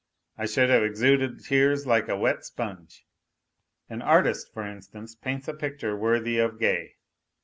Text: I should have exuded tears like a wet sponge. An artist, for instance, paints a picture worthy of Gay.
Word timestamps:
I 0.35 0.47
should 0.47 0.71
have 0.71 0.81
exuded 0.81 1.41
tears 1.43 1.85
like 1.85 2.09
a 2.09 2.17
wet 2.17 2.43
sponge. 2.43 3.05
An 3.87 4.01
artist, 4.01 4.51
for 4.51 4.65
instance, 4.65 5.13
paints 5.13 5.47
a 5.47 5.53
picture 5.53 5.95
worthy 5.95 6.39
of 6.39 6.57
Gay. 6.57 6.95